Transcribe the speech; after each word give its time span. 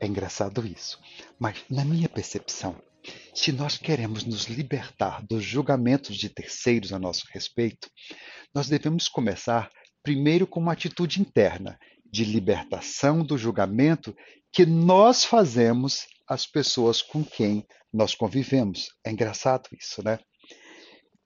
É 0.00 0.06
engraçado 0.06 0.66
isso. 0.66 0.98
Mas, 1.38 1.64
na 1.70 1.84
minha 1.84 2.08
percepção, 2.08 2.80
se 3.34 3.52
nós 3.52 3.78
queremos 3.78 4.24
nos 4.24 4.44
libertar 4.44 5.24
dos 5.26 5.44
julgamentos 5.44 6.16
de 6.16 6.28
terceiros 6.28 6.92
a 6.92 6.98
nosso 6.98 7.24
respeito, 7.32 7.88
nós 8.54 8.68
devemos 8.68 9.08
começar 9.08 9.70
primeiro 10.02 10.46
com 10.46 10.60
uma 10.60 10.72
atitude 10.72 11.20
interna 11.20 11.78
de 12.10 12.24
libertação 12.24 13.24
do 13.24 13.36
julgamento 13.36 14.16
que 14.52 14.64
nós 14.64 15.24
fazemos 15.24 16.06
às 16.28 16.46
pessoas 16.46 17.02
com 17.02 17.24
quem 17.24 17.66
nós 17.92 18.14
convivemos. 18.14 18.88
É 19.04 19.10
engraçado 19.10 19.68
isso, 19.72 20.02
né? 20.02 20.18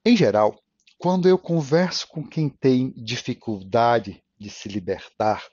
Em 0.05 0.15
geral, 0.15 0.59
quando 0.97 1.27
eu 1.27 1.37
converso 1.37 2.07
com 2.07 2.27
quem 2.27 2.49
tem 2.49 2.93
dificuldade 2.95 4.21
de 4.39 4.49
se 4.49 4.67
libertar 4.67 5.47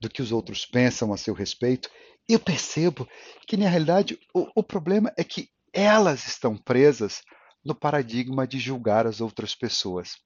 do 0.00 0.08
que 0.08 0.22
os 0.22 0.32
outros 0.32 0.64
pensam 0.64 1.12
a 1.12 1.16
seu 1.16 1.34
respeito, 1.34 1.90
eu 2.28 2.38
percebo 2.38 3.08
que, 3.46 3.56
na 3.56 3.68
realidade, 3.68 4.18
o, 4.34 4.48
o 4.56 4.62
problema 4.62 5.12
é 5.16 5.24
que 5.24 5.48
elas 5.72 6.26
estão 6.26 6.56
presas 6.56 7.22
no 7.64 7.74
paradigma 7.74 8.46
de 8.46 8.58
julgar 8.58 9.06
as 9.06 9.20
outras 9.20 9.54
pessoas 9.54 10.16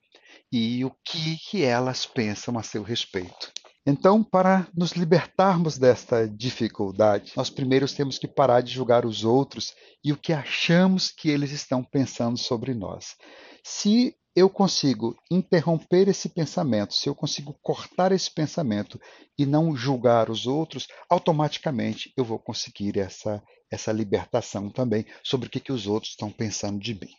e 0.53 0.85
o 0.85 0.93
que, 1.05 1.37
que 1.39 1.65
elas 1.65 2.07
pensam 2.07 2.59
a 2.59 2.63
seu 2.63 2.83
respeito. 2.83 3.53
Então, 3.87 4.25
para 4.25 4.67
nos 4.75 4.93
libertarmos 4.93 5.77
desta 5.77 6.27
dificuldade, 6.27 7.33
nós 7.37 7.51
primeiro 7.51 7.87
temos 7.93 8.19
que 8.19 8.27
parar 8.27 8.63
de 8.63 8.73
julgar 8.73 9.05
os 9.05 9.25
outros 9.25 9.75
e 10.03 10.11
o 10.11 10.17
que 10.17 10.33
achamos 10.33 11.11
que 11.11 11.29
eles 11.29 11.51
estão 11.51 11.85
pensando 11.85 12.39
sobre 12.39 12.73
nós. 12.73 13.15
Se 13.63 14.17
eu 14.35 14.51
consigo 14.51 15.17
interromper 15.31 16.09
esse 16.09 16.29
pensamento, 16.29 16.93
se 16.93 17.09
eu 17.09 17.15
consigo 17.15 17.55
cortar 17.63 18.11
esse 18.11 18.31
pensamento 18.31 19.01
e 19.39 19.47
não 19.47 19.77
julgar 19.77 20.29
os 20.29 20.47
outros, 20.47 20.89
automaticamente 21.09 22.13
eu 22.17 22.25
vou 22.25 22.39
conseguir 22.39 22.99
essa, 22.99 23.43
essa 23.71 23.93
libertação 23.93 24.69
também 24.71 25.07
sobre 25.23 25.47
o 25.47 25.51
que, 25.51 25.61
que 25.61 25.73
os 25.73 25.87
outros 25.87 26.13
estão 26.13 26.31
pensando 26.31 26.81
de 26.81 26.95
mim. 26.95 27.15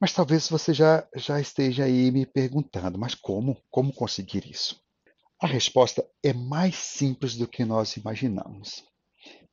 Mas 0.00 0.12
talvez 0.12 0.48
você 0.48 0.74
já, 0.74 1.06
já 1.14 1.40
esteja 1.40 1.84
aí 1.84 2.10
me 2.10 2.26
perguntando, 2.26 2.98
mas 2.98 3.14
como? 3.14 3.56
Como 3.70 3.92
conseguir 3.92 4.50
isso? 4.50 4.80
A 5.40 5.46
resposta 5.46 6.04
é 6.22 6.32
mais 6.32 6.74
simples 6.76 7.36
do 7.36 7.46
que 7.46 7.64
nós 7.64 7.96
imaginamos, 7.96 8.82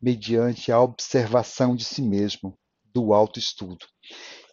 mediante 0.02 0.72
a 0.72 0.82
observação 0.82 1.76
de 1.76 1.84
si 1.84 2.02
mesmo, 2.02 2.58
do 2.94 3.14
autoestudo. 3.14 3.86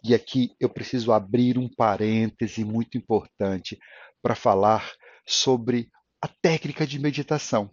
E 0.07 0.13
aqui 0.13 0.55
eu 0.59 0.69
preciso 0.69 1.11
abrir 1.11 1.57
um 1.57 1.67
parêntese 1.67 2.63
muito 2.63 2.95
importante 2.95 3.75
para 4.21 4.35
falar 4.35 4.93
sobre 5.25 5.89
a 6.21 6.27
técnica 6.27 6.85
de 6.85 6.99
meditação. 6.99 7.71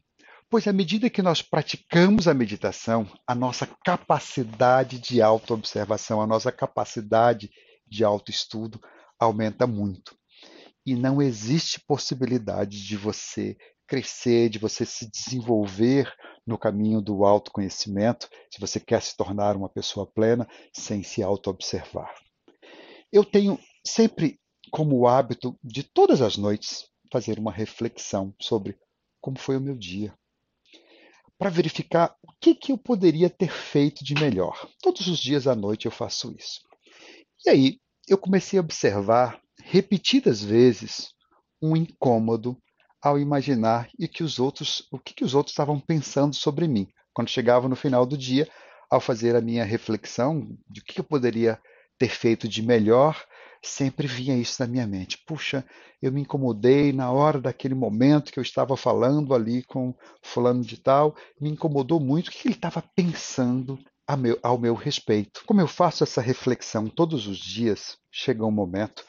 Pois 0.49 0.67
à 0.67 0.73
medida 0.73 1.11
que 1.11 1.21
nós 1.21 1.43
praticamos 1.43 2.27
a 2.27 2.33
meditação, 2.33 3.07
a 3.27 3.35
nossa 3.35 3.69
capacidade 3.85 4.99
de 4.99 5.21
autoobservação, 5.21 6.23
a 6.23 6.27
nossa 6.27 6.51
capacidade 6.51 7.51
de 7.87 8.03
autoestudo 8.03 8.81
aumenta 9.21 9.67
muito. 9.67 10.17
E 10.87 10.95
não 10.95 11.21
existe 11.21 11.81
possibilidade 11.87 12.83
de 12.83 12.97
você 12.97 13.59
crescer, 13.87 14.49
de 14.49 14.59
você 14.59 14.87
se 14.87 15.07
desenvolver 15.11 16.11
no 16.47 16.57
caminho 16.57 17.03
do 17.03 17.27
autoconhecimento, 17.27 18.27
se 18.51 18.59
você 18.59 18.81
quer 18.81 19.03
se 19.03 19.15
tornar 19.15 19.55
uma 19.55 19.69
pessoa 19.69 20.07
plena, 20.07 20.49
sem 20.73 21.03
se 21.03 21.23
auto-observar. 21.23 22.22
Eu 23.13 23.25
tenho 23.25 23.59
sempre 23.87 24.41
como 24.71 25.07
hábito 25.07 25.59
de 25.63 25.83
todas 25.83 26.23
as 26.23 26.39
noites 26.39 26.87
fazer 27.13 27.39
uma 27.39 27.53
reflexão 27.53 28.35
sobre 28.41 28.79
como 29.21 29.39
foi 29.39 29.57
o 29.59 29.61
meu 29.61 29.77
dia, 29.77 30.15
para 31.39 31.51
verificar 31.51 32.17
o 32.23 32.33
que, 32.41 32.55
que 32.55 32.73
eu 32.73 32.79
poderia 32.79 33.29
ter 33.29 33.53
feito 33.53 34.03
de 34.03 34.15
melhor. 34.15 34.67
Todos 34.81 35.07
os 35.09 35.19
dias 35.19 35.47
à 35.47 35.55
noite 35.55 35.85
eu 35.85 35.93
faço 35.93 36.35
isso. 36.39 36.63
E 37.45 37.51
aí 37.51 37.81
eu 38.09 38.17
comecei 38.17 38.59
a 38.59 38.63
observar 38.63 39.41
repetidas 39.63 40.43
vezes 40.43 41.11
um 41.61 41.77
incômodo 41.77 42.57
ao 43.03 43.19
imaginar 43.19 43.91
e 43.99 44.09
que 44.09 44.23
os 44.23 44.39
outros, 44.39 44.87
o 44.91 44.99
que, 44.99 45.13
que 45.13 45.25
os 45.25 45.35
outros 45.35 45.53
estavam 45.53 45.79
pensando 45.79 46.35
sobre 46.35 46.67
mim. 46.67 46.89
Quando 47.13 47.29
chegava 47.29 47.69
no 47.69 47.77
final 47.77 48.07
do 48.07 48.17
dia, 48.17 48.49
ao 48.91 49.01
fazer 49.01 49.37
a 49.37 49.41
minha 49.41 49.65
reflexão 49.65 50.57
de 50.69 50.81
o 50.81 50.85
que 50.85 51.01
eu 51.01 51.05
poderia 51.05 51.61
ter 51.99 52.11
feito 52.11 52.49
de 52.49 52.63
melhor, 52.63 53.25
sempre 53.63 54.07
vinha 54.07 54.37
isso 54.37 54.61
na 54.61 54.67
minha 54.67 54.87
mente. 54.87 55.19
Puxa, 55.27 55.65
eu 56.01 56.11
me 56.11 56.21
incomodei 56.21 56.93
na 56.93 57.11
hora 57.13 57.41
daquele 57.41 57.75
momento 57.75 58.33
que 58.33 58.39
eu 58.39 58.43
estava 58.43 58.77
falando 58.77 59.35
ali 59.35 59.63
com 59.63 59.95
fulano 60.21 60.63
de 60.63 60.77
tal, 60.77 61.15
me 61.41 61.51
incomodou 61.51 62.01
muito 62.01 62.29
o 62.29 62.31
que 62.31 62.49
ele 62.49 62.55
estava 62.55 62.83
pensando 62.95 63.79
meu, 64.17 64.39
ao 64.43 64.59
meu 64.59 64.75
respeito. 64.75 65.43
Como 65.47 65.61
eu 65.61 65.69
faço 65.69 66.03
essa 66.03 66.21
reflexão 66.21 66.89
todos 66.89 67.27
os 67.27 67.39
dias, 67.39 67.97
chega 68.11 68.45
um 68.45 68.51
momento 68.51 69.05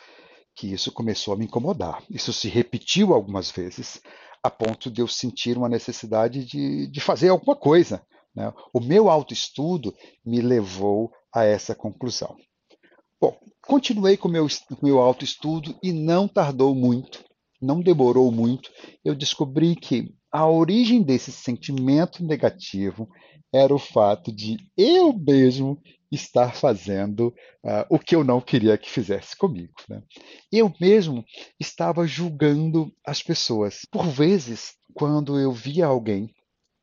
que 0.56 0.72
isso 0.72 0.92
começou 0.92 1.34
a 1.34 1.38
me 1.38 1.46
incomodar. 1.46 2.04
Isso 2.10 2.32
se 2.32 2.48
repetiu 2.48 3.14
algumas 3.14 3.50
vezes, 3.50 4.00
a 4.42 4.50
ponto 4.50 4.92
de 4.92 5.02
eu 5.02 5.08
sentir 5.08 5.58
uma 5.58 5.70
necessidade 5.70 6.46
de, 6.46 6.88
de 6.88 7.02
fazer 7.02 7.30
alguma 7.30 7.56
coisa. 7.56 8.06
Né? 8.36 8.54
O 8.72 8.80
meu 8.80 9.10
autoestudo 9.10 9.94
me 10.26 10.42
levou 10.42 11.12
a 11.34 11.44
essa 11.44 11.74
conclusão. 11.74 12.36
Bom, 13.24 13.40
continuei 13.66 14.18
com 14.18 14.28
o 14.28 14.32
meu, 14.32 14.46
meu 14.82 15.00
autoestudo 15.00 15.74
e 15.82 15.94
não 15.94 16.28
tardou 16.28 16.76
muito, 16.76 17.24
não 17.62 17.80
demorou 17.80 18.30
muito, 18.30 18.70
eu 19.02 19.16
descobri 19.16 19.78
que 19.78 20.14
a 20.30 20.46
origem 20.46 21.02
desse 21.02 21.32
sentimento 21.32 22.22
negativo 22.22 23.08
era 23.54 23.74
o 23.74 23.80
fato 23.80 24.30
de 24.30 24.58
eu 24.76 25.14
mesmo 25.14 25.82
estar 26.12 26.54
fazendo 26.54 27.28
uh, 27.64 27.86
o 27.90 27.98
que 27.98 28.14
eu 28.14 28.26
não 28.26 28.42
queria 28.42 28.78
que 28.78 28.90
fizesse 28.90 29.38
comigo. 29.38 29.72
Né? 29.88 30.04
Eu 30.52 30.74
mesmo 30.82 31.24
estava 31.58 32.06
julgando 32.06 32.92
as 33.08 33.24
pessoas. 33.24 33.88
Por 33.90 34.06
vezes, 34.06 34.74
quando 34.94 35.40
eu 35.40 35.54
via 35.54 35.86
alguém, 35.86 36.30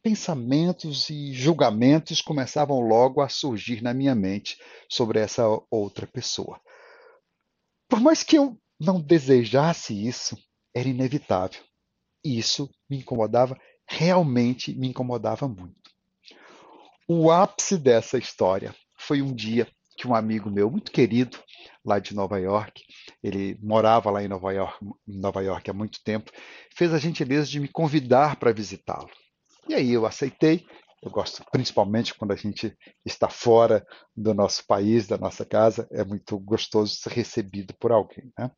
pensamentos 0.03 1.11
e 1.11 1.33
julgamentos 1.33 2.23
começavam 2.23 2.81
logo 2.81 3.21
a 3.21 3.29
surgir 3.29 3.83
na 3.83 3.93
minha 3.93 4.15
mente 4.15 4.59
sobre 4.89 5.21
essa 5.21 5.45
outra 5.71 6.07
pessoa. 6.07 6.61
Por 7.89 8.01
mais 8.01 8.23
que 8.23 8.39
eu 8.39 8.59
não 8.79 9.01
desejasse 9.01 10.07
isso, 10.07 10.39
era 10.75 10.89
inevitável. 10.89 11.63
E 12.25 12.39
isso 12.39 12.71
me 12.89 12.99
incomodava, 12.99 13.59
realmente 13.87 14.75
me 14.75 14.89
incomodava 14.89 15.49
muito. 15.49 15.91
O 17.09 17.31
ápice 17.31 17.77
dessa 17.77 18.19
história 18.19 18.75
foi 18.97 19.21
um 19.21 19.35
dia 19.35 19.67
que 19.97 20.07
um 20.07 20.15
amigo 20.15 20.49
meu, 20.49 20.71
muito 20.71 20.93
querido, 20.93 21.39
lá 21.85 21.99
de 21.99 22.15
Nova 22.15 22.39
York, 22.39 22.83
ele 23.23 23.59
morava 23.61 24.11
lá 24.11 24.23
em 24.23 24.29
Nova 24.29 24.53
York, 24.53 24.79
Nova 25.07 25.43
York 25.43 25.69
há 25.69 25.75
muito 25.75 26.03
tempo, 26.03 26.31
fez 26.75 26.95
a 26.95 26.99
gentileza 26.99 27.51
de 27.51 27.61
me 27.61 27.69
convidar 27.69 28.37
para 28.37 28.53
visitá-lo. 28.53 29.11
E 29.71 29.75
aí 29.75 29.93
eu 29.93 30.05
aceitei. 30.05 30.67
Eu 31.01 31.13
gosto 31.13 31.45
principalmente 31.53 32.13
quando 32.13 32.33
a 32.33 32.37
gente 32.37 32.77
está 33.07 33.29
fora 33.29 33.87
do 34.17 34.35
nosso 34.35 34.67
país, 34.67 35.07
da 35.07 35.17
nossa 35.17 35.47
casa, 35.47 35.89
é 35.93 36.05
muito 36.05 36.37
gostoso 36.41 36.95
ser 36.97 37.13
recebido 37.13 37.73
por 37.79 37.93
alguém. 37.93 38.33
Né? 38.37 38.51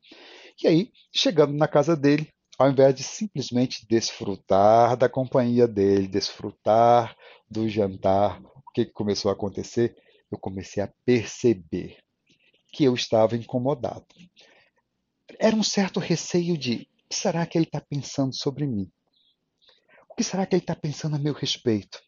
E 0.63 0.67
aí, 0.67 0.91
chegando 1.13 1.53
na 1.53 1.67
casa 1.67 1.95
dele, 1.95 2.27
ao 2.57 2.69
invés 2.69 2.95
de 2.95 3.03
simplesmente 3.03 3.85
desfrutar 3.87 4.97
da 4.97 5.07
companhia 5.07 5.67
dele, 5.67 6.07
desfrutar 6.07 7.15
do 7.47 7.69
jantar, 7.69 8.41
o 8.41 8.71
que 8.73 8.85
começou 8.85 9.29
a 9.29 9.35
acontecer? 9.35 9.95
eu 10.31 10.39
comecei 10.39 10.81
a 10.81 10.91
perceber 11.05 11.97
que 12.71 12.83
eu 12.83 12.95
estava 12.95 13.35
incomodado. 13.35 14.07
Era 15.39 15.55
um 15.55 15.61
certo 15.61 15.99
receio 15.99 16.57
de: 16.57 16.89
será 17.07 17.45
que 17.45 17.55
ele 17.55 17.65
está 17.65 17.79
pensando 17.79 18.33
sobre 18.33 18.65
mim? 18.65 18.91
O 20.13 20.15
que 20.15 20.23
será 20.23 20.45
que 20.45 20.53
ele 20.53 20.61
está 20.61 20.75
pensando 20.75 21.15
a 21.15 21.19
meu 21.19 21.33
respeito? 21.33 21.99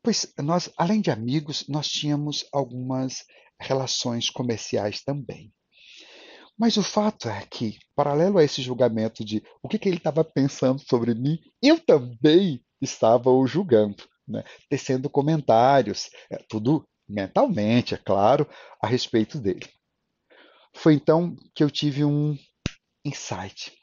Pois 0.00 0.32
nós, 0.38 0.70
além 0.76 1.00
de 1.00 1.10
amigos, 1.10 1.66
nós 1.66 1.88
tínhamos 1.88 2.46
algumas 2.52 3.24
relações 3.60 4.30
comerciais 4.30 5.02
também. 5.02 5.52
Mas 6.56 6.76
o 6.76 6.82
fato 6.84 7.28
é 7.28 7.44
que, 7.50 7.76
paralelo 7.96 8.38
a 8.38 8.44
esse 8.44 8.62
julgamento 8.62 9.24
de 9.24 9.42
o 9.60 9.68
que, 9.68 9.80
que 9.80 9.88
ele 9.88 9.96
estava 9.96 10.22
pensando 10.22 10.80
sobre 10.80 11.12
mim, 11.12 11.40
eu 11.60 11.80
também 11.80 12.64
estava 12.80 13.30
o 13.30 13.44
julgando, 13.48 14.08
né? 14.28 14.44
tecendo 14.68 15.10
comentários, 15.10 16.08
é, 16.30 16.36
tudo 16.48 16.88
mentalmente, 17.08 17.94
é 17.94 17.98
claro, 17.98 18.48
a 18.80 18.86
respeito 18.86 19.40
dele. 19.40 19.68
Foi 20.72 20.94
então 20.94 21.34
que 21.52 21.64
eu 21.64 21.70
tive 21.70 22.04
um 22.04 22.38
insight 23.04 23.76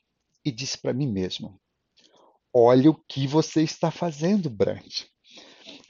e 0.46 0.54
disse 0.54 0.78
para 0.78 0.94
mim 0.94 1.12
mesmo: 1.12 1.60
Olha 2.60 2.90
o 2.90 3.00
que 3.08 3.28
você 3.28 3.62
está 3.62 3.92
fazendo, 3.92 4.50
Brant. 4.50 5.04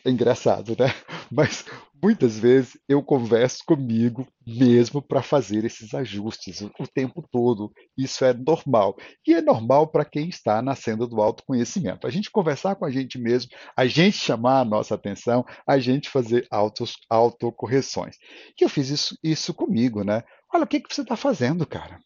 É 0.04 0.12
engraçado, 0.12 0.76
né? 0.78 0.88
Mas 1.32 1.64
muitas 2.04 2.38
vezes 2.38 2.78
eu 2.90 3.02
converso 3.02 3.64
comigo 3.66 4.28
mesmo 4.46 5.02
para 5.02 5.22
fazer 5.22 5.64
esses 5.64 5.94
ajustes 5.94 6.60
o, 6.60 6.86
tempo 6.94 7.26
todo. 7.32 7.72
Isso 7.98 8.26
é 8.26 8.34
normal. 8.34 8.98
E 9.26 9.34
é 9.34 9.42
normal 9.42 9.88
para 9.88 10.04
quem 10.04 10.28
está 10.28 10.62
na 10.62 10.76
senda 10.76 11.08
do 11.08 11.22
autoconhecimento. 11.22 12.06
A 12.06 12.10
gente 12.10 12.30
conversar 12.30 12.76
com 12.76 12.84
a 12.84 12.92
gente 12.92 13.18
mesmo, 13.18 13.50
a 13.74 13.88
gente 13.88 14.18
chamar 14.18 14.60
a 14.60 14.66
nossa 14.66 14.96
atenção, 14.96 15.46
a 15.66 15.80
gente 15.80 16.10
fazer 16.10 16.46
autos, 16.52 16.98
autocorreções. 17.10 18.18
E 18.60 18.66
eu 18.66 18.68
fiz 18.68 18.90
isso, 18.90 19.18
isso 19.24 19.54
comigo, 19.54 20.04
né? 20.04 20.22
Olha, 20.54 20.66
o 20.66 20.68
que, 20.68 20.82
que 20.82 20.94
você 20.94 21.02
está 21.02 21.16
fazendo, 21.16 21.66
cara? 21.66 21.98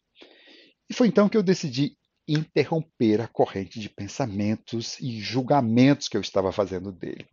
E 0.88 0.94
foi 0.94 1.08
então 1.08 1.28
que 1.28 1.36
eu 1.36 1.42
decidi 1.42 1.96
interromper 2.26 3.20
a 3.20 3.28
corrente 3.28 3.80
de 3.80 3.88
pensamentos 3.88 4.98
e 5.00 5.20
julgamentos 5.20 6.08
que 6.08 6.16
eu 6.16 6.20
estava 6.20 6.52
fazendo 6.52 6.92
dele. 6.92 7.26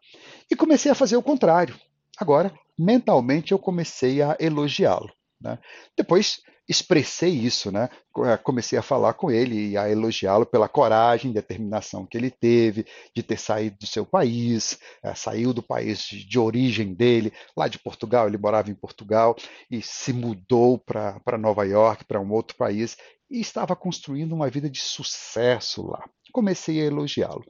E 0.50 0.56
comecei 0.56 0.91
a 0.91 0.95
fazer 0.95 1.15
o 1.15 1.24
contrário. 1.24 1.80
Agora, 2.18 2.53
mentalmente, 2.77 3.51
eu 3.51 3.59
comecei 3.59 4.21
a 4.21 4.36
elogiá-lo. 4.39 5.12
Né? 5.39 5.57
Depois 5.95 6.41
expressei 6.69 7.31
isso, 7.31 7.71
né? 7.71 7.89
Eh, 8.25 8.38
comecei 8.38 8.77
a 8.77 8.83
falar 8.83 9.13
com 9.13 9.31
ele 9.31 9.71
e 9.71 9.77
a 9.77 9.89
elogiá-lo 9.89 10.45
pela 10.45 10.69
coragem, 10.69 11.31
determinação 11.31 12.06
que 12.06 12.16
ele 12.16 12.30
teve 12.30 12.86
de 13.16 13.24
ter 13.24 13.39
saído 13.39 13.77
do 13.80 13.88
seu 13.88 14.06
país, 14.06 14.77
é, 15.01 15.16
saiu 15.16 15.51
do 15.51 15.63
país 15.63 16.01
de 16.01 16.38
origem 16.38 16.94
dele, 16.94 17.33
lá 17.57 17.68
de 17.68 17.80
Portugal, 17.80 18.27
ele 18.27 18.38
morava 18.38 18.69
em 18.69 18.75
Portugal 18.75 19.36
e 19.69 19.81
se 19.81 20.13
mudou 20.13 20.77
para 20.77 21.38
Nova 21.39 21.66
York, 21.66 22.06
para 22.06 22.21
um 22.21 22.31
outro 22.31 22.56
país, 22.56 22.95
e 23.31 23.39
estava 23.39 23.75
construindo 23.75 24.33
uma 24.33 24.50
vida 24.50 24.69
de 24.69 24.80
sucesso 24.80 25.88
lá. 25.88 26.07
Comecei 26.31 26.81
a 26.81 26.86
elogiá-lo. 26.86 27.44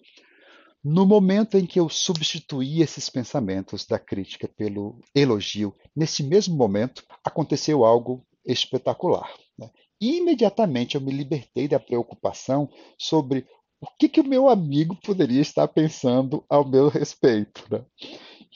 No 0.81 1.05
momento 1.05 1.57
em 1.57 1.65
que 1.65 1.77
eu 1.77 1.89
substituí 1.89 2.81
esses 2.81 3.09
pensamentos 3.09 3.85
da 3.85 3.99
crítica 3.99 4.47
pelo 4.47 5.01
elogio, 5.13 5.75
nesse 5.93 6.23
mesmo 6.23 6.55
momento 6.55 7.03
aconteceu 7.21 7.83
algo 7.83 8.25
espetacular. 8.51 9.31
Né? 9.57 9.69
Imediatamente 10.01 10.95
eu 10.95 11.01
me 11.01 11.11
libertei 11.11 11.67
da 11.67 11.79
preocupação 11.79 12.69
sobre 12.97 13.45
o 13.81 13.87
que, 13.97 14.09
que 14.09 14.19
o 14.19 14.27
meu 14.27 14.49
amigo 14.49 14.95
poderia 14.95 15.41
estar 15.41 15.67
pensando 15.67 16.43
ao 16.49 16.67
meu 16.67 16.87
respeito. 16.89 17.63
Né? 17.71 17.83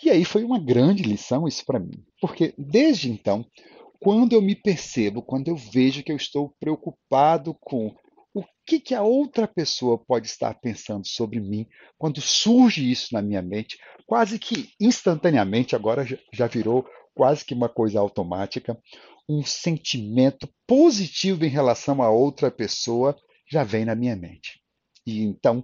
E 0.04 0.10
aí 0.10 0.26
foi 0.26 0.44
uma 0.44 0.60
grande 0.60 1.04
lição 1.04 1.48
isso 1.48 1.64
para 1.66 1.80
mim, 1.80 2.04
porque 2.20 2.54
desde 2.58 3.10
então, 3.10 3.46
quando 4.00 4.34
eu 4.34 4.42
me 4.42 4.56
percebo, 4.56 5.22
quando 5.22 5.48
eu 5.48 5.56
vejo 5.56 6.04
que 6.04 6.12
eu 6.12 6.18
estou 6.18 6.54
preocupado 6.60 7.56
com 7.62 7.96
o 8.34 8.44
que, 8.66 8.80
que 8.80 8.96
a 8.96 9.04
outra 9.04 9.48
pessoa 9.48 9.98
pode 9.98 10.28
estar 10.28 10.54
pensando 10.56 11.08
sobre 11.08 11.40
mim 11.40 11.68
quando 11.98 12.20
surge 12.20 12.90
isso 12.90 13.14
na 13.14 13.22
minha 13.22 13.42
mente, 13.42 13.78
quase 14.06 14.40
que 14.40 14.70
instantaneamente, 14.80 15.76
agora 15.76 16.06
já 16.34 16.48
virou 16.48 16.86
quase 17.14 17.46
que 17.46 17.54
uma 17.54 17.70
coisa 17.70 18.00
automática, 18.00 18.78
um 19.28 19.44
sentimento 19.44 20.50
positivo 20.68 21.46
em 21.46 21.50
relação 21.50 22.02
a 22.02 22.10
outra 22.10 22.52
pessoa 22.52 23.16
já 23.50 23.64
vem 23.64 23.86
na 23.86 23.96
minha 23.96 24.16
mente. 24.16 24.60
E 25.06 25.22
então, 25.24 25.64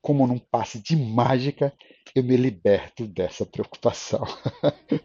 como 0.00 0.26
num 0.26 0.38
passe 0.38 0.80
de 0.80 0.96
mágica, 0.96 1.72
eu 2.14 2.22
me 2.22 2.36
liberto 2.36 3.06
dessa 3.06 3.44
preocupação. 3.44 4.22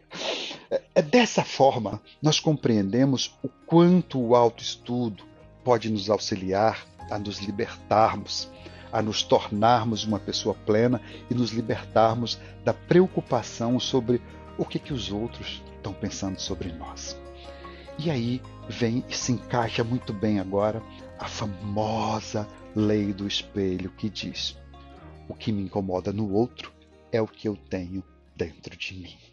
é 0.94 1.02
dessa 1.02 1.44
forma 1.44 2.00
nós 2.22 2.40
compreendemos 2.40 3.36
o 3.42 3.48
quanto 3.66 4.20
o 4.20 4.34
autoestudo 4.34 5.24
pode 5.64 5.90
nos 5.90 6.08
auxiliar 6.08 6.86
a 7.10 7.18
nos 7.18 7.38
libertarmos, 7.38 8.50
a 8.92 9.02
nos 9.02 9.22
tornarmos 9.22 10.04
uma 10.04 10.18
pessoa 10.18 10.54
plena 10.54 11.00
e 11.30 11.34
nos 11.34 11.50
libertarmos 11.50 12.38
da 12.64 12.72
preocupação 12.72 13.78
sobre 13.78 14.20
o 14.56 14.64
que, 14.64 14.78
que 14.78 14.92
os 14.92 15.10
outros 15.10 15.62
estão 15.82 15.92
pensando 15.92 16.40
sobre 16.40 16.72
nós. 16.72 17.18
E 17.98 18.10
aí 18.10 18.40
vem 18.68 19.04
e 19.08 19.14
se 19.14 19.32
encaixa 19.32 19.82
muito 19.84 20.12
bem 20.12 20.38
agora 20.38 20.80
a 21.18 21.26
famosa 21.26 22.48
lei 22.74 23.12
do 23.12 23.26
espelho 23.26 23.90
que 23.90 24.08
diz: 24.08 24.56
o 25.28 25.34
que 25.34 25.52
me 25.52 25.62
incomoda 25.62 26.12
no 26.12 26.32
outro 26.32 26.72
é 27.10 27.20
o 27.20 27.26
que 27.26 27.48
eu 27.48 27.56
tenho 27.56 28.02
dentro 28.34 28.76
de 28.76 28.94
mim. 28.94 29.31